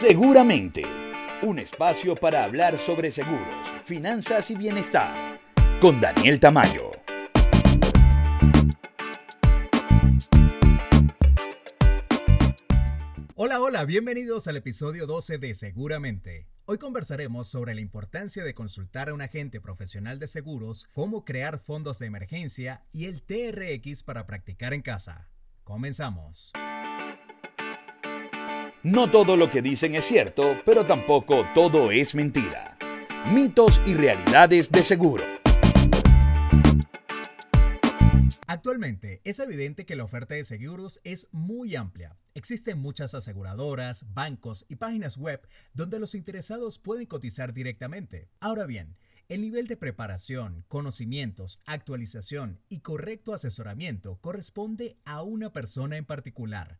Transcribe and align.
Seguramente, 0.00 0.82
un 1.42 1.58
espacio 1.58 2.16
para 2.16 2.42
hablar 2.44 2.78
sobre 2.78 3.10
seguros, 3.10 3.54
finanzas 3.84 4.50
y 4.50 4.54
bienestar, 4.54 5.38
con 5.78 6.00
Daniel 6.00 6.40
Tamayo. 6.40 6.92
Hola, 13.34 13.60
hola, 13.60 13.84
bienvenidos 13.84 14.48
al 14.48 14.56
episodio 14.56 15.06
12 15.06 15.36
de 15.36 15.52
Seguramente. 15.52 16.48
Hoy 16.64 16.78
conversaremos 16.78 17.48
sobre 17.48 17.74
la 17.74 17.82
importancia 17.82 18.42
de 18.42 18.54
consultar 18.54 19.10
a 19.10 19.14
un 19.14 19.20
agente 19.20 19.60
profesional 19.60 20.18
de 20.18 20.28
seguros, 20.28 20.88
cómo 20.94 21.26
crear 21.26 21.58
fondos 21.58 21.98
de 21.98 22.06
emergencia 22.06 22.84
y 22.90 23.04
el 23.04 23.20
TRX 23.20 24.02
para 24.04 24.26
practicar 24.26 24.72
en 24.72 24.80
casa. 24.80 25.28
Comenzamos. 25.62 26.54
No 28.82 29.10
todo 29.10 29.36
lo 29.36 29.50
que 29.50 29.60
dicen 29.60 29.94
es 29.94 30.06
cierto, 30.06 30.56
pero 30.64 30.86
tampoco 30.86 31.44
todo 31.54 31.90
es 31.90 32.14
mentira. 32.14 32.78
Mitos 33.30 33.78
y 33.84 33.92
realidades 33.92 34.72
de 34.72 34.82
seguro. 34.82 35.22
Actualmente 38.46 39.20
es 39.24 39.38
evidente 39.38 39.84
que 39.84 39.96
la 39.96 40.04
oferta 40.04 40.34
de 40.34 40.44
seguros 40.44 40.98
es 41.04 41.28
muy 41.30 41.76
amplia. 41.76 42.16
Existen 42.32 42.78
muchas 42.78 43.12
aseguradoras, 43.12 44.06
bancos 44.14 44.64
y 44.66 44.76
páginas 44.76 45.18
web 45.18 45.46
donde 45.74 45.98
los 45.98 46.14
interesados 46.14 46.78
pueden 46.78 47.04
cotizar 47.04 47.52
directamente. 47.52 48.30
Ahora 48.40 48.64
bien, 48.64 48.96
el 49.28 49.42
nivel 49.42 49.66
de 49.66 49.76
preparación, 49.76 50.64
conocimientos, 50.68 51.60
actualización 51.66 52.62
y 52.70 52.80
correcto 52.80 53.34
asesoramiento 53.34 54.16
corresponde 54.22 54.96
a 55.04 55.22
una 55.22 55.52
persona 55.52 55.98
en 55.98 56.06
particular 56.06 56.78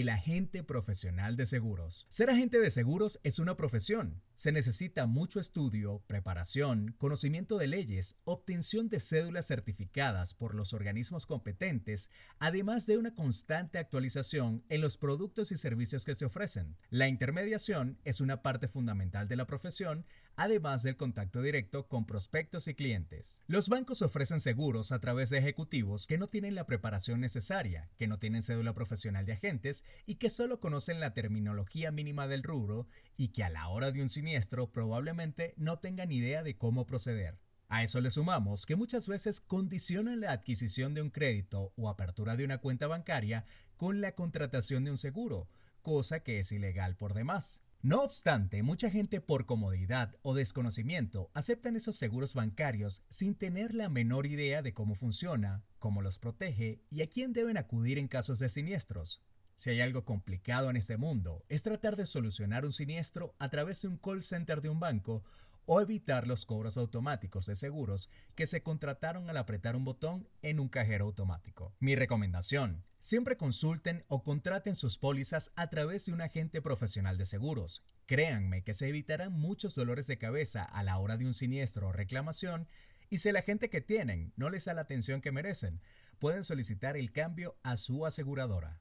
el 0.00 0.08
agente 0.08 0.64
profesional 0.64 1.36
de 1.36 1.46
seguros. 1.46 2.04
Ser 2.08 2.28
agente 2.28 2.58
de 2.58 2.70
seguros 2.70 3.20
es 3.22 3.38
una 3.38 3.56
profesión. 3.56 4.22
Se 4.34 4.50
necesita 4.50 5.06
mucho 5.06 5.38
estudio, 5.38 6.02
preparación, 6.08 6.96
conocimiento 6.98 7.58
de 7.58 7.68
leyes, 7.68 8.16
obtención 8.24 8.88
de 8.88 8.98
cédulas 8.98 9.46
certificadas 9.46 10.34
por 10.34 10.56
los 10.56 10.72
organismos 10.72 11.26
competentes, 11.26 12.10
además 12.40 12.86
de 12.86 12.98
una 12.98 13.14
constante 13.14 13.78
actualización 13.78 14.64
en 14.68 14.80
los 14.80 14.96
productos 14.96 15.52
y 15.52 15.56
servicios 15.56 16.04
que 16.04 16.16
se 16.16 16.24
ofrecen. 16.24 16.76
La 16.90 17.06
intermediación 17.06 17.96
es 18.02 18.20
una 18.20 18.42
parte 18.42 18.66
fundamental 18.66 19.28
de 19.28 19.36
la 19.36 19.46
profesión, 19.46 20.04
además 20.34 20.82
del 20.82 20.96
contacto 20.96 21.40
directo 21.40 21.86
con 21.86 22.04
prospectos 22.04 22.66
y 22.66 22.74
clientes. 22.74 23.40
Los 23.46 23.68
bancos 23.68 24.02
ofrecen 24.02 24.40
seguros 24.40 24.90
a 24.90 24.98
través 24.98 25.30
de 25.30 25.38
ejecutivos 25.38 26.08
que 26.08 26.18
no 26.18 26.26
tienen 26.26 26.56
la 26.56 26.66
preparación 26.66 27.20
necesaria, 27.20 27.88
que 27.96 28.08
no 28.08 28.18
tienen 28.18 28.42
cédula 28.42 28.74
profesional 28.74 29.24
de 29.24 29.34
agentes 29.34 29.83
y 30.06 30.16
que 30.16 30.30
solo 30.30 30.60
conocen 30.60 31.00
la 31.00 31.14
terminología 31.14 31.90
mínima 31.90 32.26
del 32.26 32.42
rubro 32.42 32.86
y 33.16 33.28
que 33.28 33.44
a 33.44 33.50
la 33.50 33.68
hora 33.68 33.92
de 33.92 34.02
un 34.02 34.08
siniestro 34.08 34.70
probablemente 34.70 35.54
no 35.56 35.78
tengan 35.78 36.12
idea 36.12 36.42
de 36.42 36.56
cómo 36.56 36.86
proceder. 36.86 37.38
A 37.68 37.82
eso 37.82 38.00
le 38.00 38.10
sumamos 38.10 38.66
que 38.66 38.76
muchas 38.76 39.08
veces 39.08 39.40
condicionan 39.40 40.20
la 40.20 40.32
adquisición 40.32 40.94
de 40.94 41.02
un 41.02 41.10
crédito 41.10 41.72
o 41.76 41.88
apertura 41.88 42.36
de 42.36 42.44
una 42.44 42.58
cuenta 42.58 42.86
bancaria 42.86 43.44
con 43.76 44.00
la 44.00 44.14
contratación 44.14 44.84
de 44.84 44.90
un 44.90 44.98
seguro, 44.98 45.48
cosa 45.82 46.20
que 46.20 46.38
es 46.38 46.52
ilegal 46.52 46.96
por 46.96 47.14
demás. 47.14 47.62
No 47.82 48.02
obstante, 48.02 48.62
mucha 48.62 48.88
gente 48.90 49.20
por 49.20 49.44
comodidad 49.44 50.16
o 50.22 50.34
desconocimiento 50.34 51.30
aceptan 51.34 51.76
esos 51.76 51.96
seguros 51.96 52.32
bancarios 52.32 53.02
sin 53.10 53.34
tener 53.34 53.74
la 53.74 53.90
menor 53.90 54.24
idea 54.24 54.62
de 54.62 54.72
cómo 54.72 54.94
funciona, 54.94 55.62
cómo 55.78 56.00
los 56.00 56.18
protege 56.18 56.80
y 56.90 57.02
a 57.02 57.08
quién 57.08 57.34
deben 57.34 57.58
acudir 57.58 57.98
en 57.98 58.08
casos 58.08 58.38
de 58.38 58.48
siniestros. 58.48 59.20
Si 59.56 59.70
hay 59.70 59.80
algo 59.80 60.04
complicado 60.04 60.70
en 60.70 60.76
este 60.76 60.96
mundo, 60.96 61.44
es 61.48 61.62
tratar 61.62 61.96
de 61.96 62.06
solucionar 62.06 62.64
un 62.64 62.72
siniestro 62.72 63.34
a 63.38 63.48
través 63.48 63.82
de 63.82 63.88
un 63.88 63.98
call 63.98 64.22
center 64.22 64.60
de 64.60 64.68
un 64.68 64.80
banco 64.80 65.24
o 65.66 65.80
evitar 65.80 66.26
los 66.26 66.44
cobros 66.44 66.76
automáticos 66.76 67.46
de 67.46 67.54
seguros 67.54 68.10
que 68.34 68.46
se 68.46 68.62
contrataron 68.62 69.30
al 69.30 69.36
apretar 69.36 69.76
un 69.76 69.84
botón 69.84 70.28
en 70.42 70.60
un 70.60 70.68
cajero 70.68 71.06
automático. 71.06 71.74
Mi 71.80 71.96
recomendación, 71.96 72.84
Siempre 73.04 73.36
consulten 73.36 74.02
o 74.08 74.22
contraten 74.22 74.74
sus 74.74 74.96
pólizas 74.96 75.52
a 75.56 75.68
través 75.68 76.06
de 76.06 76.14
un 76.14 76.22
agente 76.22 76.62
profesional 76.62 77.18
de 77.18 77.26
seguros. 77.26 77.82
Créanme 78.06 78.64
que 78.64 78.72
se 78.72 78.88
evitarán 78.88 79.34
muchos 79.34 79.74
dolores 79.74 80.06
de 80.06 80.16
cabeza 80.16 80.64
a 80.64 80.82
la 80.82 80.96
hora 80.96 81.18
de 81.18 81.26
un 81.26 81.34
siniestro 81.34 81.88
o 81.88 81.92
reclamación 81.92 82.66
y 83.10 83.18
si 83.18 83.28
el 83.28 83.36
agente 83.36 83.68
que 83.68 83.82
tienen 83.82 84.32
no 84.36 84.48
les 84.48 84.64
da 84.64 84.72
la 84.72 84.80
atención 84.80 85.20
que 85.20 85.32
merecen, 85.32 85.82
pueden 86.18 86.42
solicitar 86.42 86.96
el 86.96 87.12
cambio 87.12 87.58
a 87.62 87.76
su 87.76 88.06
aseguradora. 88.06 88.80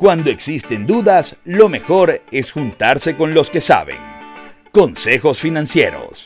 Cuando 0.00 0.30
existen 0.30 0.86
dudas, 0.86 1.36
lo 1.44 1.68
mejor 1.68 2.22
es 2.32 2.52
juntarse 2.52 3.18
con 3.18 3.34
los 3.34 3.50
que 3.50 3.60
saben. 3.60 3.98
Consejos 4.72 5.40
financieros. 5.40 6.24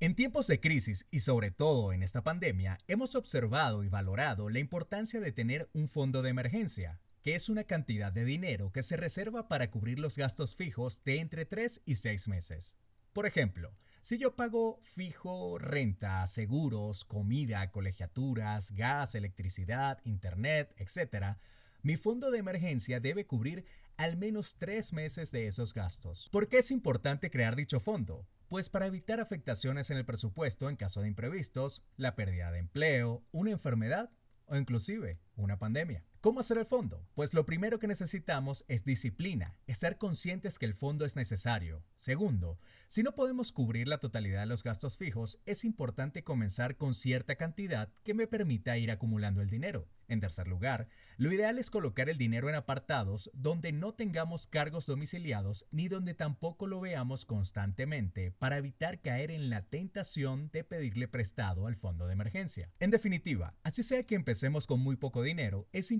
En 0.00 0.14
tiempos 0.14 0.46
de 0.46 0.58
crisis 0.58 1.06
y 1.10 1.18
sobre 1.18 1.50
todo 1.50 1.92
en 1.92 2.02
esta 2.02 2.22
pandemia, 2.22 2.78
hemos 2.88 3.14
observado 3.14 3.84
y 3.84 3.90
valorado 3.90 4.48
la 4.48 4.58
importancia 4.58 5.20
de 5.20 5.32
tener 5.32 5.68
un 5.74 5.86
fondo 5.86 6.22
de 6.22 6.30
emergencia, 6.30 6.98
que 7.22 7.34
es 7.34 7.50
una 7.50 7.64
cantidad 7.64 8.10
de 8.10 8.24
dinero 8.24 8.72
que 8.72 8.82
se 8.82 8.96
reserva 8.96 9.46
para 9.46 9.70
cubrir 9.70 9.98
los 9.98 10.16
gastos 10.16 10.56
fijos 10.56 11.04
de 11.04 11.18
entre 11.18 11.44
3 11.44 11.82
y 11.84 11.96
6 11.96 12.28
meses. 12.28 12.78
Por 13.12 13.26
ejemplo, 13.26 13.74
si 14.00 14.16
yo 14.16 14.34
pago 14.34 14.80
fijo 14.80 15.58
renta, 15.58 16.26
seguros, 16.26 17.04
comida, 17.04 17.70
colegiaturas, 17.70 18.70
gas, 18.70 19.14
electricidad, 19.14 19.98
internet, 20.04 20.74
etc., 20.78 21.36
mi 21.84 21.96
fondo 21.96 22.30
de 22.30 22.38
emergencia 22.38 22.98
debe 22.98 23.26
cubrir 23.26 23.66
al 23.98 24.16
menos 24.16 24.56
tres 24.56 24.94
meses 24.94 25.30
de 25.30 25.46
esos 25.46 25.74
gastos. 25.74 26.30
¿Por 26.32 26.48
qué 26.48 26.58
es 26.58 26.70
importante 26.70 27.30
crear 27.30 27.56
dicho 27.56 27.78
fondo? 27.78 28.26
Pues 28.48 28.70
para 28.70 28.86
evitar 28.86 29.20
afectaciones 29.20 29.90
en 29.90 29.98
el 29.98 30.06
presupuesto 30.06 30.70
en 30.70 30.76
caso 30.76 31.02
de 31.02 31.08
imprevistos, 31.08 31.82
la 31.98 32.16
pérdida 32.16 32.50
de 32.50 32.60
empleo, 32.60 33.22
una 33.32 33.50
enfermedad 33.50 34.10
o 34.46 34.56
inclusive 34.56 35.20
una 35.36 35.58
pandemia. 35.58 36.02
¿Cómo 36.24 36.40
hacer 36.40 36.56
el 36.56 36.64
fondo? 36.64 37.06
Pues 37.14 37.34
lo 37.34 37.44
primero 37.44 37.78
que 37.78 37.86
necesitamos 37.86 38.64
es 38.66 38.82
disciplina, 38.82 39.58
estar 39.66 39.98
conscientes 39.98 40.58
que 40.58 40.64
el 40.64 40.72
fondo 40.72 41.04
es 41.04 41.16
necesario. 41.16 41.84
Segundo, 41.98 42.58
si 42.88 43.02
no 43.02 43.14
podemos 43.14 43.52
cubrir 43.52 43.88
la 43.88 43.98
totalidad 43.98 44.40
de 44.40 44.46
los 44.46 44.62
gastos 44.62 44.96
fijos, 44.96 45.38
es 45.44 45.66
importante 45.66 46.24
comenzar 46.24 46.78
con 46.78 46.94
cierta 46.94 47.36
cantidad 47.36 47.92
que 48.04 48.14
me 48.14 48.26
permita 48.26 48.78
ir 48.78 48.90
acumulando 48.90 49.42
el 49.42 49.50
dinero. 49.50 49.86
En 50.08 50.20
tercer 50.20 50.48
lugar, 50.48 50.88
lo 51.16 51.32
ideal 51.32 51.58
es 51.58 51.70
colocar 51.70 52.08
el 52.08 52.18
dinero 52.18 52.48
en 52.48 52.54
apartados 52.54 53.30
donde 53.32 53.72
no 53.72 53.94
tengamos 53.94 54.46
cargos 54.46 54.86
domiciliados 54.86 55.66
ni 55.70 55.88
donde 55.88 56.14
tampoco 56.14 56.66
lo 56.66 56.80
veamos 56.80 57.24
constantemente 57.24 58.30
para 58.32 58.58
evitar 58.58 59.00
caer 59.00 59.30
en 59.30 59.48
la 59.48 59.62
tentación 59.62 60.50
de 60.52 60.64
pedirle 60.64 61.08
prestado 61.08 61.66
al 61.66 61.76
fondo 61.76 62.06
de 62.06 62.12
emergencia. 62.12 62.70
En 62.80 62.90
definitiva, 62.90 63.54
así 63.62 63.82
sea 63.82 64.04
que 64.04 64.14
empecemos 64.14 64.66
con 64.66 64.80
muy 64.80 64.96
poco 64.96 65.22
dinero, 65.22 65.66
es 65.72 65.90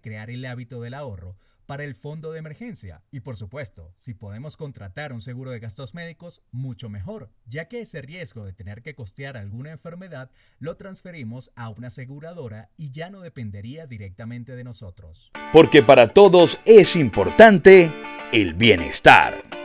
crear 0.00 0.30
el 0.30 0.44
hábito 0.46 0.80
del 0.80 0.94
ahorro 0.94 1.36
para 1.70 1.84
el 1.84 1.94
fondo 1.94 2.32
de 2.32 2.40
emergencia. 2.40 3.02
Y 3.12 3.20
por 3.20 3.36
supuesto, 3.36 3.92
si 3.94 4.12
podemos 4.12 4.56
contratar 4.56 5.12
un 5.12 5.20
seguro 5.20 5.52
de 5.52 5.60
gastos 5.60 5.94
médicos, 5.94 6.42
mucho 6.50 6.88
mejor, 6.88 7.30
ya 7.46 7.68
que 7.68 7.80
ese 7.80 8.02
riesgo 8.02 8.44
de 8.44 8.52
tener 8.52 8.82
que 8.82 8.96
costear 8.96 9.36
alguna 9.36 9.70
enfermedad 9.70 10.32
lo 10.58 10.76
transferimos 10.76 11.52
a 11.54 11.68
una 11.68 11.86
aseguradora 11.86 12.70
y 12.76 12.90
ya 12.90 13.08
no 13.08 13.20
dependería 13.20 13.86
directamente 13.86 14.56
de 14.56 14.64
nosotros. 14.64 15.30
Porque 15.52 15.80
para 15.80 16.08
todos 16.08 16.58
es 16.64 16.96
importante 16.96 17.92
el 18.32 18.54
bienestar. 18.54 19.59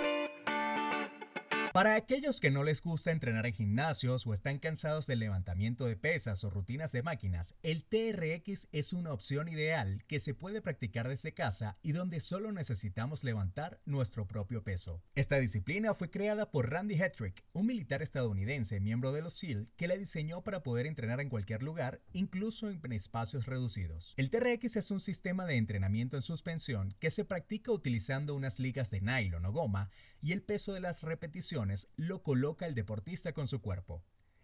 Para 1.76 1.96
aquellos 1.96 2.40
que 2.40 2.52
no 2.52 2.64
les 2.64 2.82
gusta 2.82 3.12
entrenar 3.12 3.46
en 3.46 3.54
gimnasios 3.54 4.26
o 4.26 4.32
están 4.32 4.60
cansados 4.60 5.08
del 5.08 5.20
levantamiento 5.20 5.84
de 5.84 5.98
pesas 5.98 6.42
o 6.46 6.50
rutinas 6.50 6.94
de 6.94 7.04
máquinas, 7.04 7.54
el 7.64 7.84
TRX 7.84 8.70
es 8.72 8.94
una 8.94 9.12
opción 9.12 9.50
ideal 9.50 10.02
que 10.08 10.22
se 10.22 10.34
puede 10.34 10.62
practicar 10.62 11.10
desde 11.10 11.34
casa 11.34 11.78
y 11.84 11.92
donde 11.92 12.22
solo 12.22 12.54
necesitamos 12.54 13.26
levantar 13.26 13.82
nuestro 13.84 14.26
propio 14.26 14.64
peso. 14.64 15.04
Esta 15.16 15.38
disciplina 15.38 15.94
fue 15.94 16.10
creada 16.10 16.50
por 16.50 16.72
Randy 16.72 16.96
Hetrick, 16.96 17.44
un 17.52 17.66
militar 17.66 18.02
estadounidense 18.02 18.80
miembro 18.80 19.12
de 19.12 19.24
los 19.24 19.34
SEAL 19.34 19.68
que 19.76 19.90
la 19.90 19.98
diseñó 19.98 20.44
para 20.44 20.64
poder 20.64 20.86
entrenar 20.86 21.20
en 21.20 21.28
cualquier 21.28 21.62
lugar, 21.62 22.00
incluso 22.14 22.70
en 22.70 22.94
espacios 22.94 23.48
reducidos. 23.48 24.14
El 24.16 24.30
TRX 24.30 24.78
es 24.78 24.92
un 24.92 25.02
sistema 25.02 25.46
de 25.46 25.58
entrenamiento 25.58 26.16
en 26.16 26.22
suspensión 26.22 26.96
que 27.02 27.12
se 27.12 27.26
practica 27.26 27.74
utilizando 27.74 28.34
unas 28.34 28.60
ligas 28.60 28.92
de 28.92 29.02
nylon 29.02 29.46
o 29.46 29.52
goma 29.52 29.92
y 30.26 30.32
el 30.32 30.42
peso 30.42 30.74
de 30.74 30.80
las 30.80 31.04
repeticiones 31.04 31.88
lo 31.98 32.24
coloca 32.24 32.66
el 32.66 32.74
deportista 32.74 33.32
con 33.32 33.48
su 33.48 33.62
cuerpo. 33.62 34.04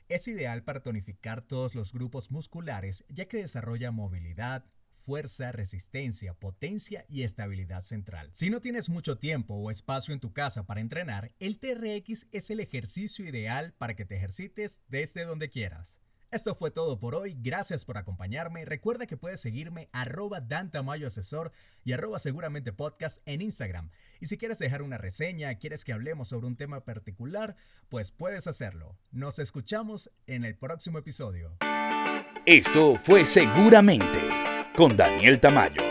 Es 0.09 0.27
ideal 0.27 0.63
para 0.63 0.83
tonificar 0.83 1.41
todos 1.41 1.73
los 1.73 1.91
grupos 1.91 2.29
musculares 2.29 3.03
ya 3.09 3.25
que 3.25 3.37
desarrolla 3.37 3.89
movilidad, 3.89 4.63
fuerza, 4.91 5.51
resistencia, 5.51 6.35
potencia 6.35 7.03
y 7.09 7.23
estabilidad 7.23 7.81
central. 7.81 8.29
Si 8.31 8.51
no 8.51 8.61
tienes 8.61 8.89
mucho 8.89 9.17
tiempo 9.17 9.55
o 9.55 9.71
espacio 9.71 10.13
en 10.13 10.19
tu 10.19 10.33
casa 10.33 10.67
para 10.67 10.81
entrenar, 10.81 11.33
el 11.39 11.57
TRX 11.57 12.27
es 12.31 12.51
el 12.51 12.59
ejercicio 12.59 13.25
ideal 13.27 13.73
para 13.79 13.95
que 13.95 14.05
te 14.05 14.17
ejercites 14.17 14.81
desde 14.87 15.25
donde 15.25 15.49
quieras. 15.49 16.00
Esto 16.31 16.55
fue 16.55 16.71
todo 16.71 16.97
por 16.97 17.13
hoy, 17.13 17.35
gracias 17.37 17.83
por 17.83 17.97
acompañarme. 17.97 18.63
Recuerda 18.63 19.05
que 19.05 19.17
puedes 19.17 19.41
seguirme 19.41 19.89
arroba 19.91 20.39
Dantamayo 20.39 21.07
Asesor 21.07 21.51
y 21.83 21.91
arroba 21.91 22.19
seguramente 22.19 22.71
podcast 22.71 23.21
en 23.25 23.41
Instagram. 23.41 23.89
Y 24.21 24.27
si 24.27 24.37
quieres 24.37 24.57
dejar 24.57 24.81
una 24.81 24.97
reseña, 24.97 25.53
quieres 25.55 25.83
que 25.83 25.91
hablemos 25.91 26.29
sobre 26.29 26.47
un 26.47 26.55
tema 26.55 26.85
particular, 26.85 27.57
pues 27.89 28.11
puedes 28.11 28.47
hacerlo. 28.47 28.95
Nos 29.11 29.39
escuchamos 29.39 30.09
en 30.25 30.45
el 30.45 30.55
próximo 30.55 30.99
episodio. 30.99 31.57
Esto 32.45 32.95
fue 32.95 33.25
Seguramente 33.25 34.29
con 34.73 34.95
Daniel 34.95 35.37
Tamayo. 35.37 35.90